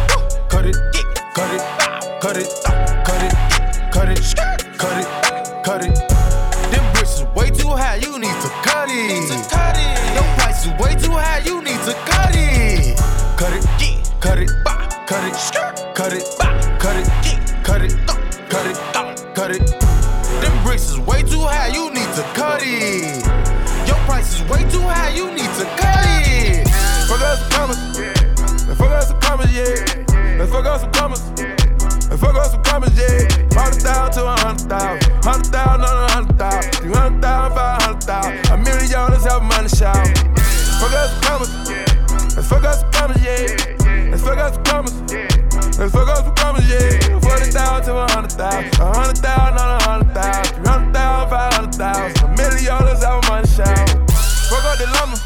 cut 0.49 0.67
it, 0.67 0.77
cut 1.35 1.53
it, 1.53 1.63
cut 2.21 2.37
it, 2.37 2.49
cut 3.05 3.23
it, 3.23 3.33
cut 3.93 4.09
it, 4.09 4.21
cut 4.79 4.99
it, 4.99 5.65
cut 5.65 5.85
it. 5.85 5.91
Is 5.91 5.99
way 5.99 6.10
too 7.61 7.69
high, 7.69 7.97
you 7.97 8.19
need 8.19 8.39
to 8.41 8.49
cut 8.65 8.89
it. 8.89 9.29
Cut 9.51 9.77
it. 9.77 10.15
Your 10.15 10.25
price 10.37 10.65
is 10.65 10.73
way 10.81 10.95
too 10.97 11.13
high, 11.13 11.43
you 11.45 11.63
need 11.63 11.81
to 11.85 11.95
cut 12.09 12.33
it. 12.35 12.97
Cut 13.37 13.53
it, 13.53 13.65
cut 14.21 14.39
it, 14.39 14.51
cut 15.07 15.25
it, 15.25 15.35
cut 15.95 16.13
it, 16.13 16.25
cut 16.81 16.97
it, 16.97 17.09
cut 17.65 17.83
it, 17.83 17.93
thump. 18.07 18.21
cut 18.49 18.67
it, 18.67 18.77
thump. 18.93 19.35
cut 19.35 19.51
it. 19.51 19.67
Them 20.41 20.65
bricks 20.65 20.91
is 20.91 20.99
way 21.01 21.23
too 21.23 21.41
high, 21.41 21.69
you 21.69 21.91
need 21.93 22.11
to 22.17 22.23
cut 22.35 22.63
it. 22.65 23.27
Your 23.87 23.97
price 24.07 24.41
is 24.41 24.43
way 24.49 24.63
too 24.71 24.81
high, 24.81 25.11
you 25.11 25.31
need 25.31 25.53
to 25.61 25.65
cut 25.77 26.05
it. 26.07 26.69
Fuck 27.09 27.21
us 27.21 27.41
some 27.41 27.51
commas. 27.51 27.99
Let's 28.67 28.79
fuck 28.79 28.91
us 28.91 29.09
some 29.09 29.21
commas, 29.21 29.53
yeah. 29.53 30.37
Let's 30.39 30.51
fuck 30.51 30.67
us 30.67 30.81
some 30.81 30.93
commas. 30.93 31.23
Let's 32.09 32.21
fuck 32.23 32.37
us 32.37 32.53
some 32.53 32.63
commas, 32.63 32.97
yeah. 32.97 33.29
Hundred 33.53 33.83
thousand 33.83 34.23
to 34.23 34.29
a 34.29 34.37
hundred 34.37 34.69
thousand. 34.69 35.25
Hundred 35.25 35.47
thousand 35.47 35.85
on 35.85 36.05
a 36.05 36.10
shout. 39.81 39.97
Fuck 40.77 40.93
us 40.93 41.13
commas. 41.25 41.49
Let's 42.37 42.49
fuck 42.49 42.65
us 42.65 42.85
commas, 42.93 43.17
yeah. 43.25 44.11
Let's 44.11 44.23
fuck 44.23 44.37
us 44.37 44.59
commas. 44.69 44.93
Let's 45.81 45.93
fuck 45.93 46.09
us 46.09 46.21
commas, 46.37 46.69
yeah. 46.69 47.19
Forty 47.21 47.49
thousand 47.49 47.87
to 47.89 47.97
a 47.97 48.11
hundred 48.13 48.33
thousand. 48.33 48.77
A 48.77 48.93
hundred 48.93 49.19
thousand 49.25 49.57
on 49.57 49.81
a 49.81 49.85
hundred 49.89 50.13
thousand. 50.13 50.55
Three 50.55 50.69
hundred 50.69 50.93
thousand, 50.93 51.31
five 51.31 51.53
hundred 51.55 51.75
thousand. 51.81 52.25
A 52.25 52.37
million 52.37 52.65
dollars 52.69 53.03
have 53.03 53.25
money 53.25 53.49
shout. 53.49 53.89
Fuck 54.53 54.65
up 54.69 54.77
the 54.77 54.87
lumber. 55.01 55.17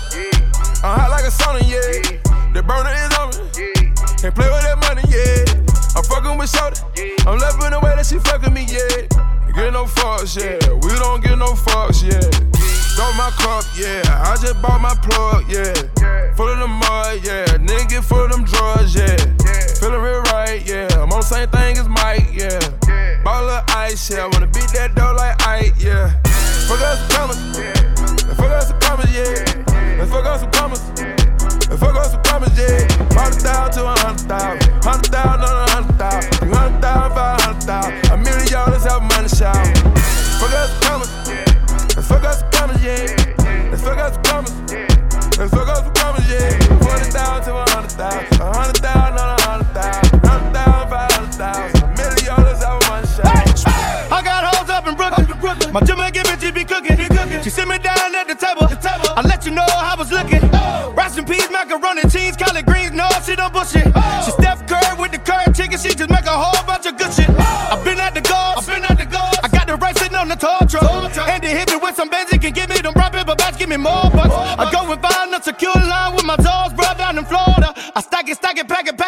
I'm 0.86 1.02
hot 1.02 1.10
like 1.10 1.26
a 1.26 1.34
sauna, 1.34 1.58
yeah. 1.66 2.14
The 2.54 2.62
burner 2.62 2.94
is 2.94 3.10
on 3.18 3.34
me. 3.34 3.90
Can't 4.22 4.34
play 4.38 4.46
with 4.54 4.62
that 4.62 4.78
money, 4.86 5.02
yeah. 5.10 5.98
I'm 5.98 6.04
fucking 6.06 6.38
with 6.38 6.54
Shorty. 6.54 6.78
I'm 7.26 7.38
loving 7.42 7.74
the 7.74 7.80
way 7.82 7.90
that 7.98 8.06
she 8.06 8.22
fucking 8.22 8.54
me, 8.54 8.70
yeah. 8.70 9.10
Get 9.50 9.72
no 9.72 9.86
fucks, 9.86 10.38
yeah. 10.38 10.62
We 10.78 10.94
don't 11.02 11.22
get 11.24 11.38
no 11.38 11.58
fucks, 11.58 12.06
yeah. 12.06 12.22
Got 12.96 13.16
my 13.16 13.30
cup, 13.42 13.64
yeah. 13.76 14.02
I 14.24 14.36
just 14.40 14.60
bought 14.62 14.80
my 14.80 14.94
plug, 14.94 15.50
yeah. 15.50 15.74
Full 16.36 16.48
of 16.48 16.58
the 16.60 16.68
mud, 16.68 17.20
yeah. 17.24 17.44
Nigga 17.58 18.04
full 18.04 18.24
of 18.24 18.30
them 18.30 18.44
drugs, 18.44 18.94
yeah. 18.94 19.16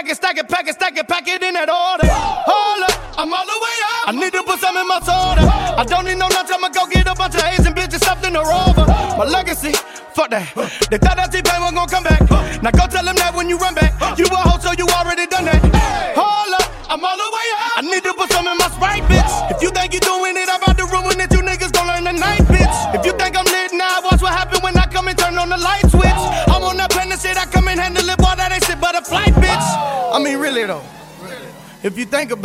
it, 0.08 0.16
stack 0.16 0.36
it, 0.38 0.48
pack 0.48 0.68
it, 0.68 0.74
stack 0.74 0.96
it, 0.96 1.08
pack 1.08 1.26
it. 1.28 1.35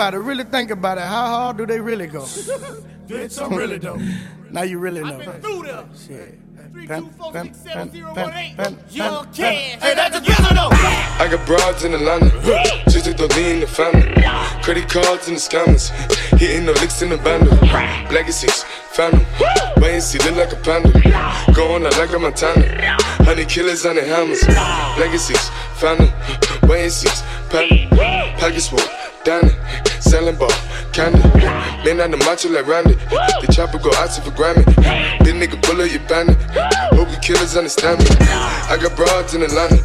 about 0.01 0.15
it. 0.15 0.17
Really 0.17 0.43
think 0.43 0.71
about 0.71 0.97
it. 0.97 1.03
How 1.03 1.27
hard 1.27 1.57
do 1.57 1.65
they 1.67 1.79
really 1.79 2.07
go? 2.07 2.25
Did 3.07 3.31
some 3.31 3.53
really 3.53 3.77
though. 3.77 4.01
now 4.49 4.63
you 4.63 4.79
really 4.79 5.01
know. 5.01 5.19
I've 5.19 5.25
been 5.25 5.41
through 5.41 5.63
there. 5.63 5.85
Shit. 5.95 6.39
Three, 6.71 6.87
two, 6.87 7.09
four, 7.17 7.33
six, 7.33 7.57
seven, 7.59 7.91
zero, 7.91 8.15
one, 8.15 8.33
eight. 8.33 8.55
Young 8.89 9.25
kids. 9.25 9.83
Hey, 9.83 9.93
that's 9.93 10.17
a 10.17 10.21
killer 10.21 10.55
though. 10.55 10.69
I 10.71 11.27
got 11.29 11.45
broads 11.45 11.83
in 11.83 11.91
the 11.91 11.97
Atlanta. 11.99 12.31
Just 12.89 13.05
to 13.05 13.13
throw 13.13 13.27
in 13.43 13.59
the 13.59 13.67
family. 13.67 14.09
Credit 14.63 14.89
cards 14.89 15.27
in 15.27 15.35
the 15.35 15.39
scammers. 15.39 15.91
Hitting 16.39 16.65
the 16.65 16.73
licks 16.73 17.01
in 17.03 17.09
the 17.09 17.17
bundle. 17.17 17.53
Legacies, 18.11 18.63
phantom. 18.93 19.23
Wait 19.77 19.93
and 19.93 20.03
see, 20.03 20.17
look 20.19 20.35
like 20.37 20.53
a 20.53 20.61
panda. 20.63 20.89
Going 21.53 21.85
out 21.85 21.97
like 21.97 22.13
a 22.13 22.17
Montana. 22.17 22.97
Honey 23.27 23.45
killers 23.45 23.85
on 23.85 23.95
the 23.95 24.03
hammers. 24.03 24.41
Legacies, 24.97 25.49
phantom. 25.75 26.09
Wait 26.67 26.83
and 26.83 26.91
see, 26.91 27.09
panda. 27.49 28.35
Pockets 28.39 28.69
full. 28.69 28.79
Shonda. 31.01 32.01
On 32.01 32.09
the 32.09 32.17
macho 32.17 32.49
like 32.49 32.67
Randy. 32.67 32.93
The 33.41 33.47
chopper 33.51 33.77
go 33.77 33.91
out 33.97 34.13
for 34.13 34.31
Grammy. 34.31 34.63
This 35.23 35.33
nigga 35.33 35.61
bullet, 35.61 35.91
you 35.91 35.99
bandit. 36.07 36.37
Hope 36.93 37.09
you 37.09 37.17
killers 37.17 37.57
understand 37.57 37.99
me. 37.99 38.05
I 38.69 38.77
got 38.81 38.95
broads 38.95 39.33
in 39.33 39.41
Atlanta. 39.41 39.77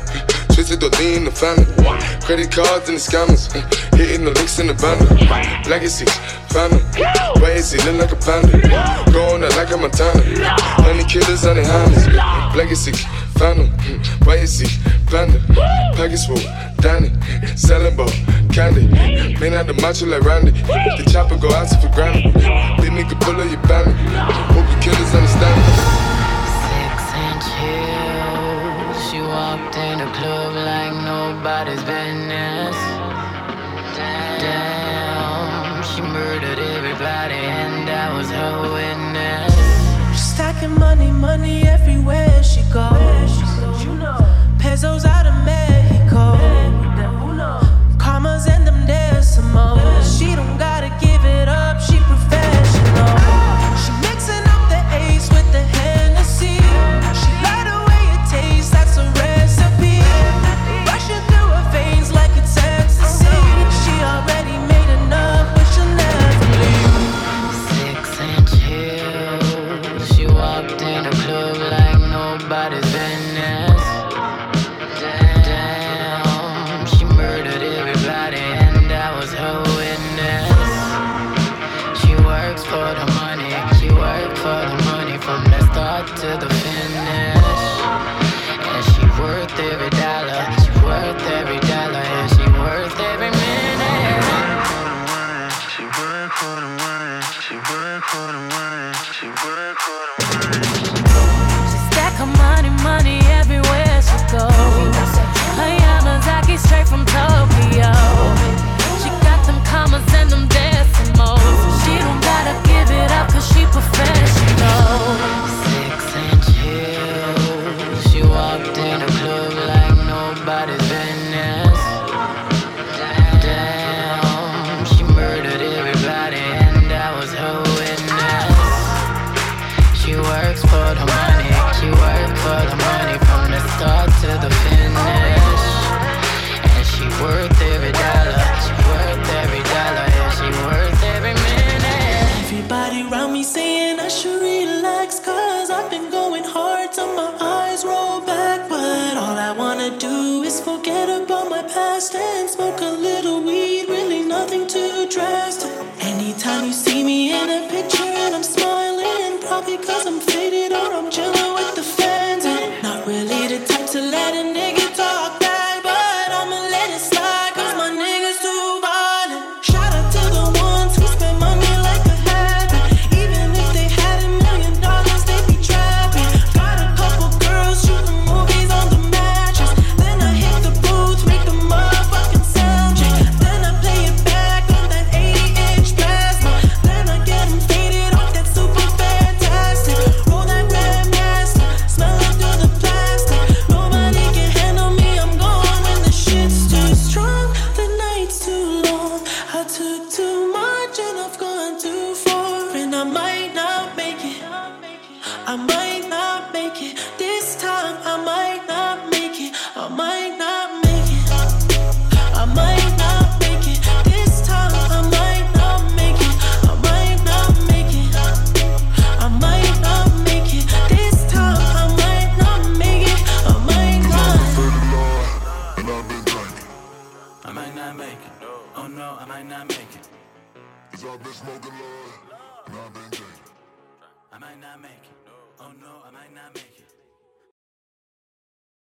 Twisted 0.55 0.81
the 0.81 0.89
lean 0.99 1.19
in 1.19 1.25
the 1.25 1.31
family. 1.31 1.67
Credit 2.25 2.51
cards 2.51 2.89
and 2.89 2.97
the 2.97 3.03
scammers. 3.03 3.53
Hitting 3.97 4.25
the 4.25 4.31
links 4.33 4.59
in 4.59 4.69
the 4.69 4.75
banner. 4.75 5.05
Legacies, 5.69 6.13
family. 6.49 6.81
Why 7.41 7.53
is 7.53 7.73
he 7.73 7.79
look 7.91 8.01
like 8.01 8.13
a 8.13 8.17
panda? 8.17 8.53
Going 9.13 9.45
out 9.45 9.57
like 9.57 9.71
a 9.73 9.77
Montana. 9.77 10.23
Honey 10.85 11.05
killers 11.05 11.45
on 11.45 11.57
the 11.57 11.65
hands. 11.65 12.07
Legacy, 12.57 12.93
family. 13.37 13.69
Why 14.25 14.37
is 14.37 14.59
he 14.59 14.69
panda? 15.07 15.41
Package 15.97 16.27
full. 16.27 16.66
Danny, 16.79 17.11
selling 17.57 17.97
bow, 17.97 18.07
candy. 18.53 18.87
Man 19.41 19.55
out 19.55 19.67
the 19.67 19.75
macho 19.75 20.07
like 20.07 20.23
Randy. 20.23 20.53
The 20.53 21.09
chopper 21.11 21.37
go 21.37 21.51
out 21.51 21.69
for 21.81 21.89
granted. 21.95 22.33
Big 22.81 22.93
nigga 22.93 23.21
pull 23.21 23.41
up 23.41 23.51
your 23.51 23.61
bandit. 23.63 23.97
Hope 24.55 24.69
you 24.71 24.79
killers 24.81 25.15
understand 25.15 25.61
it. 25.61 25.77
Six 26.63 26.97
and 27.25 27.41
chill. 27.49 28.87
She 29.09 29.19
walked 29.21 29.77
in 29.77 29.99
the 29.99 30.09
club 30.17 30.55
like 30.55 30.95
nobody's 31.05 31.83
business. 31.83 32.77
Damn, 34.39 35.83
she 35.83 36.03
murdered 36.03 36.59
everybody 36.59 37.35
and 37.35 37.89
I 37.89 38.17
was 38.17 38.31
her 38.31 38.63
witness. 38.73 39.55
She's 40.13 40.35
stacking 40.35 40.79
money, 40.79 41.11
money 41.11 41.63
everywhere 41.63 42.43
she 42.43 42.63
goes. 42.73 43.33
You 43.83 43.95
know, 43.97 44.19
pesos. 44.59 45.05